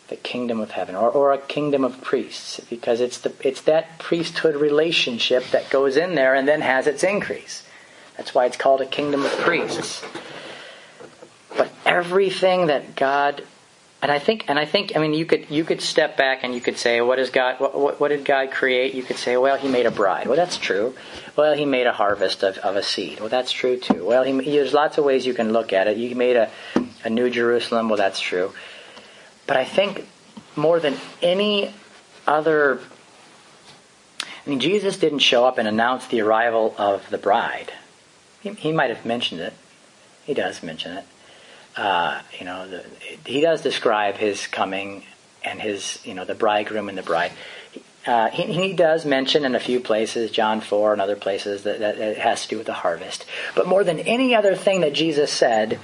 [0.10, 4.00] the kingdom of heaven or, or a kingdom of priests because it's the it's that
[4.00, 7.64] priesthood relationship that goes in there and then has its increase.
[8.18, 10.04] That's why it's called a kingdom of priests.
[11.56, 13.44] But everything that god
[14.02, 16.54] and i think and i think i mean you could you could step back and
[16.54, 18.94] you could say what is god what, what, did god create?
[18.94, 20.28] You could say well he made a bride.
[20.28, 20.96] Well that's true.
[21.36, 23.20] Well he made a harvest of, of a seed.
[23.20, 24.06] Well that's true too.
[24.06, 25.98] Well he, there's lots of ways you can look at it.
[25.98, 26.50] You made a,
[27.04, 27.90] a new jerusalem.
[27.90, 28.54] Well that's true
[29.50, 30.06] but I think
[30.56, 31.74] more than any
[32.28, 32.80] other,
[34.22, 37.74] I mean, Jesus didn't show up and announce the arrival of the bride.
[38.42, 39.54] He, he might have mentioned it.
[40.24, 41.06] He does mention it.
[41.76, 42.86] Uh, you know, the,
[43.26, 45.04] he does describe his coming
[45.44, 47.32] and his, you know, the bridegroom and the bride.
[48.06, 51.80] Uh, he, he, does mention in a few places, John 4 and other places, that,
[51.80, 53.26] that, it has to do with the harvest.
[53.56, 55.80] But more than any other thing that Jesus said,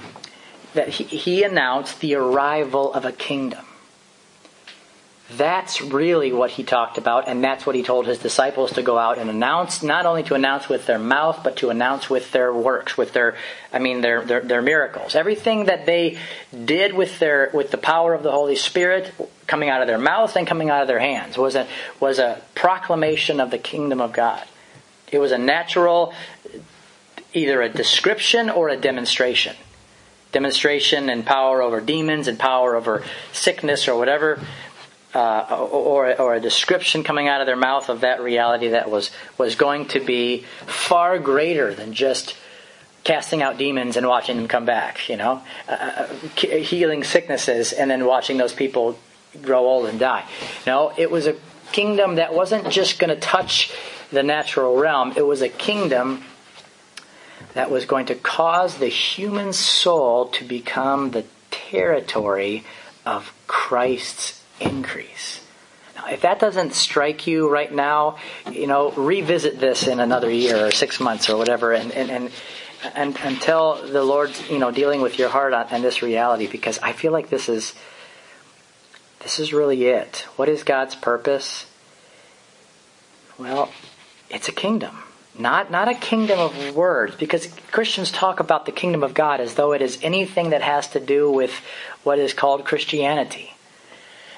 [0.76, 3.64] that he, he announced the arrival of a kingdom.
[5.28, 8.96] That's really what he talked about, and that's what he told his disciples to go
[8.96, 12.54] out and announce, not only to announce with their mouth, but to announce with their
[12.54, 13.34] works, with their,
[13.72, 15.16] I mean, their, their, their miracles.
[15.16, 16.18] Everything that they
[16.64, 19.12] did with their, with the power of the Holy Spirit
[19.48, 21.66] coming out of their mouths and coming out of their hands was a,
[21.98, 24.44] was a proclamation of the kingdom of God.
[25.10, 26.14] It was a natural,
[27.32, 29.56] either a description or a demonstration
[30.32, 34.40] demonstration and power over demons and power over sickness or whatever,
[35.14, 39.10] uh, or, or a description coming out of their mouth of that reality that was,
[39.38, 42.36] was going to be far greater than just
[43.02, 47.90] casting out demons and watching them come back, you know, uh, uh healing sicknesses and
[47.90, 48.98] then watching those people
[49.42, 50.24] grow old and die.
[50.66, 51.36] No, it was a
[51.72, 53.72] kingdom that wasn't just going to touch
[54.10, 56.24] the natural realm, it was a kingdom
[57.56, 62.62] that was going to cause the human soul to become the territory
[63.06, 65.40] of Christ's increase.
[65.96, 68.18] Now, if that doesn't strike you right now,
[68.52, 72.30] you know, revisit this in another year or six months or whatever, and and and,
[72.94, 76.78] and until the Lord's you know dealing with your heart on, on this reality, because
[76.80, 77.72] I feel like this is
[79.20, 80.26] this is really it.
[80.36, 81.64] What is God's purpose?
[83.38, 83.72] Well,
[84.28, 85.04] it's a kingdom.
[85.38, 89.54] Not, not a kingdom of words, because Christians talk about the kingdom of God as
[89.54, 91.52] though it is anything that has to do with
[92.02, 93.52] what is called Christianity.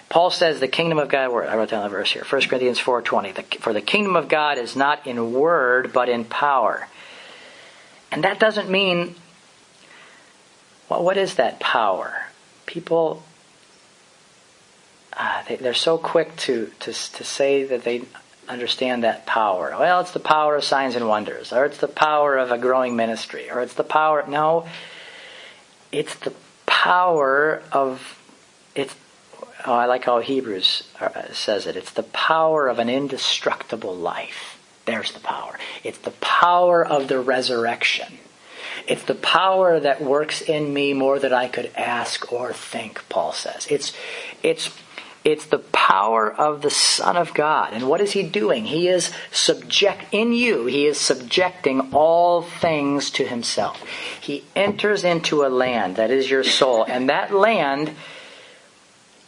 [0.08, 3.60] Paul says the kingdom of God, I wrote down the verse here, 1 Corinthians 4.20,
[3.60, 6.88] for the kingdom of God is not in word, but in power.
[8.10, 9.14] And that doesn't mean,
[10.88, 12.22] well, what is that power?
[12.64, 13.22] People,
[15.12, 18.02] uh, they, are so quick to, to, to say that they
[18.48, 19.74] understand that power.
[19.78, 22.96] Well, it's the power of signs and wonders, or it's the power of a growing
[22.96, 24.24] ministry, or it's the power.
[24.26, 24.66] No,
[25.92, 26.32] it's the
[26.66, 28.18] power of
[28.74, 28.94] it's.
[29.66, 31.76] Oh, I like how Hebrews uh, says it.
[31.76, 34.58] It's the power of an indestructible life.
[34.84, 35.58] There's the power.
[35.84, 38.18] It's the power of the resurrection.
[38.86, 43.32] It's the power that works in me more than I could ask or think, Paul
[43.32, 43.66] says.
[43.68, 43.92] It's,
[44.42, 44.70] it's,
[45.32, 47.72] it's the power of the Son of God.
[47.72, 48.64] And what is he doing?
[48.64, 53.82] He is subject, in you, he is subjecting all things to himself.
[54.20, 57.92] He enters into a land that is your soul, and that land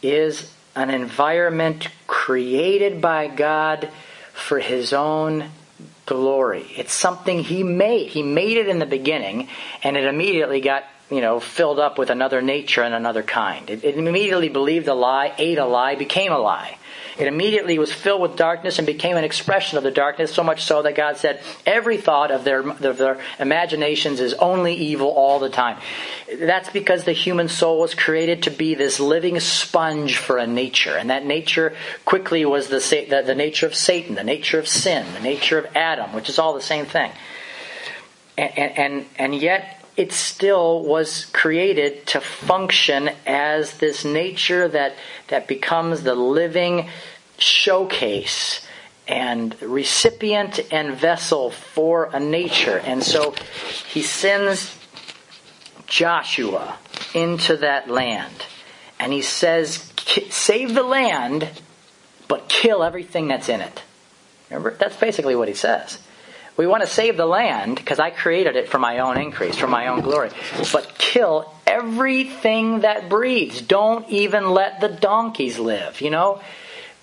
[0.01, 3.89] is an environment created by God
[4.33, 5.51] for his own
[6.05, 6.65] glory.
[6.75, 8.09] It's something he made.
[8.09, 9.47] He made it in the beginning,
[9.83, 13.69] and it immediately got you know, filled up with another nature and another kind.
[13.69, 16.77] It, it, immediately believed a lie, ate a lie, became a lie.
[17.19, 20.63] It immediately was filled with darkness and became an expression of the darkness, so much
[20.63, 25.37] so that God said every thought of their, of their imaginations is only evil all
[25.37, 25.77] the time.
[26.39, 30.95] That's because the human soul was created to be this living sponge for a nature,
[30.95, 35.05] and that nature quickly was the, the, the nature of Satan, the nature of sin,
[35.13, 37.11] the nature of Adam, which is all the same thing.
[38.37, 44.95] And, and, and, and yet, it still was created to function as this nature that,
[45.27, 46.89] that becomes the living
[47.37, 48.65] showcase
[49.07, 52.77] and recipient and vessel for a nature.
[52.77, 53.33] And so
[53.89, 54.77] he sends
[55.87, 56.77] Joshua
[57.13, 58.45] into that land.
[58.99, 59.91] And he says,
[60.29, 61.49] save the land,
[62.27, 63.81] but kill everything that's in it.
[64.49, 64.71] Remember?
[64.71, 65.97] That's basically what he says.
[66.61, 69.65] We want to save the land because I created it for my own increase, for
[69.65, 70.29] my own glory.
[70.71, 73.63] But kill everything that breathes.
[73.63, 76.39] Don't even let the donkeys live, you know?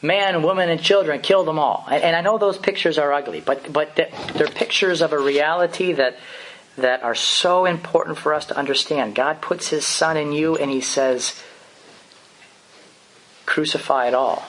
[0.00, 1.84] Man, woman, and children, kill them all.
[1.90, 6.18] And I know those pictures are ugly, but, but they're pictures of a reality that,
[6.76, 9.16] that are so important for us to understand.
[9.16, 11.34] God puts His Son in you and He says,
[13.44, 14.46] crucify it all.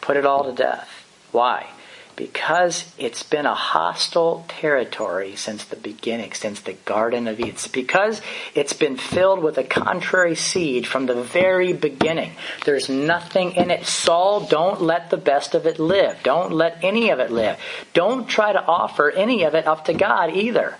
[0.00, 0.88] Put it all to death.
[1.32, 1.70] Why?
[2.16, 7.54] Because it's been a hostile territory since the beginning, since the Garden of Eden.
[7.72, 8.20] Because
[8.54, 12.32] it's been filled with a contrary seed from the very beginning.
[12.64, 13.86] There's nothing in it.
[13.86, 16.22] Saul, don't let the best of it live.
[16.22, 17.58] Don't let any of it live.
[17.92, 20.76] Don't try to offer any of it up to God either.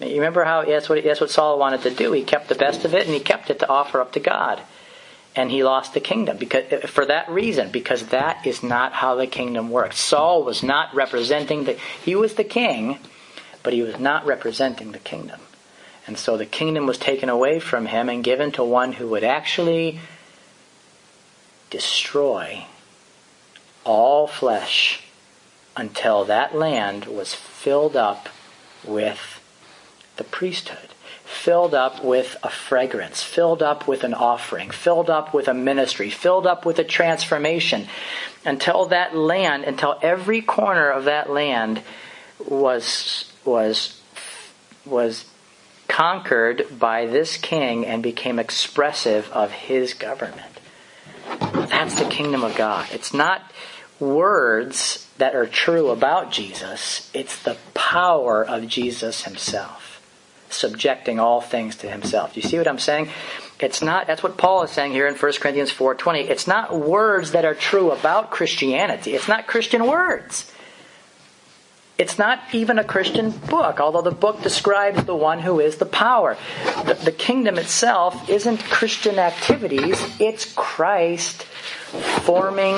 [0.00, 2.12] You remember how that's what, that's what Saul wanted to do.
[2.12, 4.60] He kept the best of it and he kept it to offer up to God
[5.36, 9.26] and he lost the kingdom because for that reason because that is not how the
[9.26, 9.98] kingdom works.
[10.00, 12.98] Saul was not representing the he was the king
[13.62, 15.40] but he was not representing the kingdom.
[16.06, 19.24] And so the kingdom was taken away from him and given to one who would
[19.24, 19.98] actually
[21.68, 22.64] destroy
[23.84, 25.02] all flesh
[25.76, 28.28] until that land was filled up
[28.84, 29.40] with
[30.16, 30.85] the priesthood
[31.26, 36.08] filled up with a fragrance, filled up with an offering, filled up with a ministry,
[36.08, 37.86] filled up with a transformation,
[38.44, 41.82] until that land, until every corner of that land
[42.38, 44.00] was was
[44.84, 45.24] was
[45.88, 50.60] conquered by this king and became expressive of his government.
[51.52, 52.86] That's the kingdom of God.
[52.92, 53.42] It's not
[53.98, 59.95] words that are true about Jesus, it's the power of Jesus himself
[60.56, 62.34] subjecting all things to himself.
[62.34, 63.08] Do you see what I'm saying?
[63.60, 66.28] It's not that's what Paul is saying here in 1 Corinthians 4:20.
[66.28, 69.14] It's not words that are true about Christianity.
[69.14, 70.52] It's not Christian words.
[71.98, 75.86] It's not even a Christian book, although the book describes the one who is the
[75.86, 76.36] power.
[76.84, 81.44] The, the kingdom itself isn't Christian activities, it's Christ
[82.24, 82.76] forming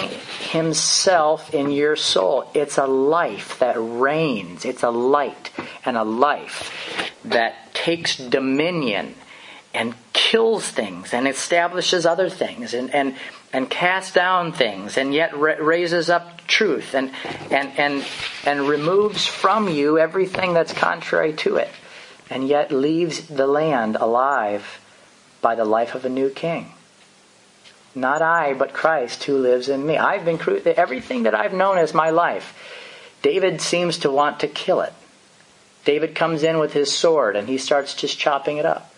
[0.50, 2.48] himself in your soul.
[2.54, 5.50] It's a life that reigns, it's a light
[5.84, 9.14] and a life that takes dominion
[9.74, 13.14] and kills things and establishes other things and, and,
[13.52, 17.10] and casts down things and yet ra- raises up truth and,
[17.50, 18.04] and, and,
[18.44, 21.70] and removes from you everything that's contrary to it
[22.30, 24.80] and yet leaves the land alive
[25.40, 26.72] by the life of a new king.
[27.94, 29.96] Not I, but Christ who lives in me.
[29.96, 32.54] I've been everything that I've known as my life.
[33.22, 34.92] David seems to want to kill it.
[35.88, 38.92] David comes in with his sword and he starts just chopping it up.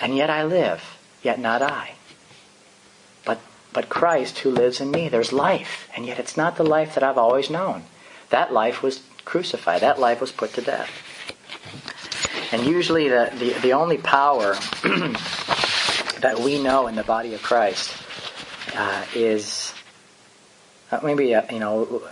[0.00, 1.94] And yet I live, yet not I.
[3.24, 3.40] But,
[3.72, 5.88] but Christ who lives in me, there's life.
[5.96, 7.82] And yet it's not the life that I've always known.
[8.30, 9.80] That life was crucified.
[9.80, 10.88] That life was put to death.
[12.52, 14.52] And usually the, the, the only power
[16.20, 17.92] that we know in the body of Christ
[18.76, 19.74] uh, is
[20.92, 22.04] uh, maybe, uh, you know,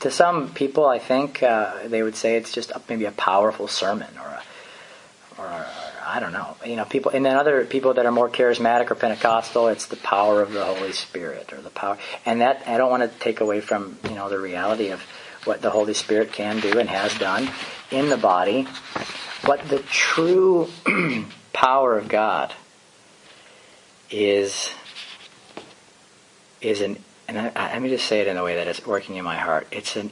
[0.00, 4.08] to some people, I think uh, they would say it's just maybe a powerful sermon
[4.18, 4.42] or a,
[5.38, 5.66] or a,
[6.06, 6.56] I don't know.
[6.64, 9.96] You know, people, and then other people that are more charismatic or Pentecostal, it's the
[9.96, 11.98] power of the Holy Spirit or the power.
[12.24, 15.02] And that I don't want to take away from you know the reality of
[15.44, 17.48] what the Holy Spirit can do and has done.
[17.90, 18.66] in the body,
[19.44, 20.68] but the true
[21.52, 22.52] power of God
[24.10, 24.70] is
[26.60, 26.96] is an
[27.28, 29.24] and I, I, let me just say it in a way that is working in
[29.24, 29.66] my heart.
[29.70, 30.10] It's an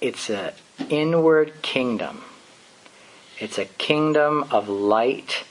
[0.00, 0.52] it's an
[0.88, 2.22] inward kingdom.
[3.38, 5.44] It's a kingdom of light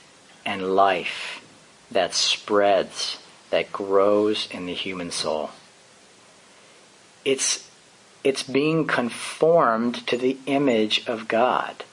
[0.44, 1.44] and life
[1.90, 3.18] that spreads,
[3.50, 5.50] that grows in the human soul.
[7.24, 7.68] It's
[8.22, 11.84] it's being conformed to the image of God.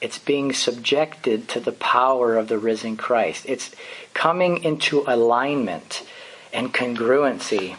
[0.00, 3.44] It's being subjected to the power of the risen Christ.
[3.48, 3.70] It's
[4.12, 6.04] coming into alignment
[6.52, 7.76] and congruency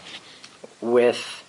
[0.81, 1.43] with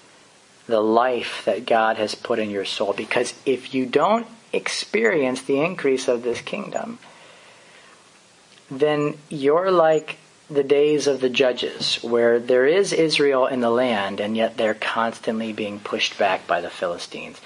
[0.67, 2.93] the life that God has put in your soul.
[2.93, 6.99] Because if you don't experience the increase of this kingdom,
[8.71, 10.19] then you're like
[10.49, 14.75] the days of the judges, where there is Israel in the land, and yet they're
[14.75, 17.41] constantly being pushed back by the Philistines.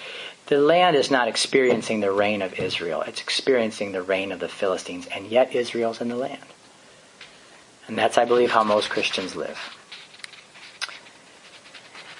[0.46, 4.48] The land is not experiencing the reign of Israel, it's experiencing the reign of the
[4.48, 6.42] Philistines, and yet Israel's in the land.
[7.86, 9.58] And that's, I believe, how most Christians live.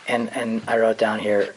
[0.07, 1.55] And, and I wrote down here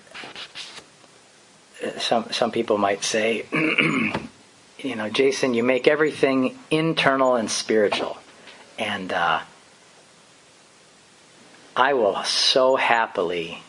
[1.98, 8.18] some, some people might say, you know, Jason, you make everything internal and spiritual.
[8.80, 9.42] And uh,
[11.76, 13.64] I will so happily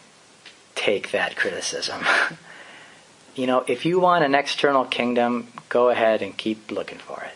[0.74, 2.04] take that criticism.
[3.34, 7.34] you know, if you want an external kingdom, go ahead and keep looking for it.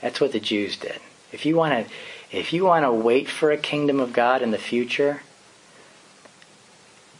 [0.00, 1.00] That's what the Jews did.
[1.32, 1.94] If you want to,
[2.36, 5.22] if you want to wait for a kingdom of God in the future,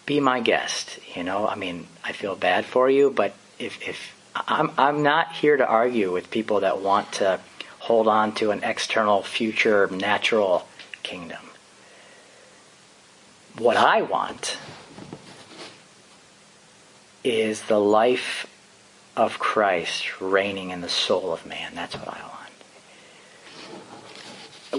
[0.09, 0.99] be my guest.
[1.15, 5.33] You know, I mean, I feel bad for you, but if if I'm I'm not
[5.33, 7.39] here to argue with people that want to
[7.79, 10.67] hold on to an external, future, natural
[11.03, 11.43] kingdom.
[13.59, 14.57] What I want
[17.23, 18.47] is the life
[19.15, 21.73] of Christ reigning in the soul of man.
[21.75, 22.35] That's what I want.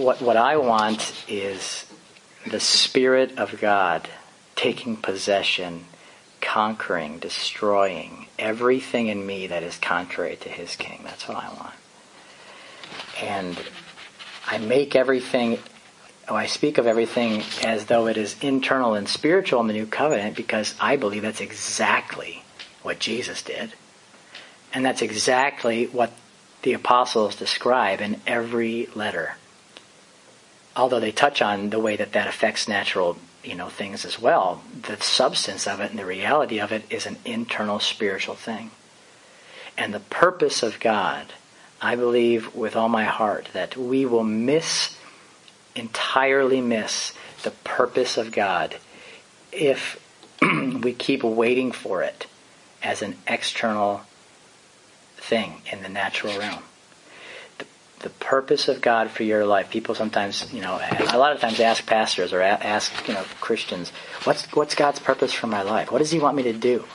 [0.04, 1.86] What, what I want is
[2.48, 4.10] the Spirit of God
[4.60, 5.86] taking possession,
[6.42, 11.00] conquering, destroying everything in me that is contrary to His King.
[11.06, 11.74] That's what I want.
[13.22, 13.58] And
[14.46, 15.60] I make everything,
[16.28, 19.86] oh, I speak of everything as though it is internal and spiritual in the new
[19.86, 22.44] covenant because I believe that's exactly
[22.84, 23.72] what Jesus did.
[24.74, 26.12] And that's exactly what
[26.64, 29.38] the apostles describe in every letter.
[30.76, 34.62] Although they touch on the way that that affects natural you know things as well
[34.82, 38.72] the substance of it and the reality of it is an internal spiritual thing
[39.78, 41.34] and the purpose of god
[41.82, 44.98] I believe with all my heart that we will miss,
[45.76, 47.14] entirely miss,
[47.44, 48.76] the purpose of God
[49.52, 50.00] if
[50.42, 52.28] we keep waiting for it
[52.84, 54.02] as an external
[55.18, 56.64] thing in the natural realm.
[58.00, 59.72] The, purpose of God for your life.
[59.72, 60.80] People sometimes, you know,
[61.12, 63.92] a lot of times ask pastors or ask, you know, Christians,
[64.24, 65.92] what's, what's God's purpose for my life?
[65.92, 66.86] What does He want me to do?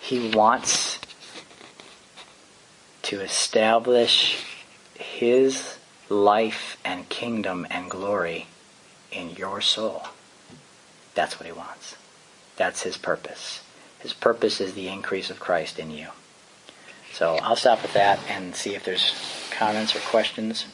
[0.00, 1.00] He wants
[3.02, 4.44] to establish
[4.94, 5.76] His
[6.08, 8.46] life and kingdom and glory
[9.10, 10.04] in your soul.
[11.14, 11.96] That's what He wants.
[12.56, 13.62] That's His purpose.
[13.98, 16.08] His purpose is the increase of Christ in you.
[17.18, 19.12] So I'll stop with that and see if there's
[19.50, 20.66] comments or questions.